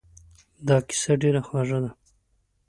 دا 0.67 0.77
کیسه 0.87 1.13
ډېره 1.21 1.41
خوږه 1.47 1.79
ده. 1.83 1.91